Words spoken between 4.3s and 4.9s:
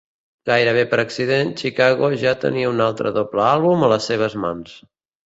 mans.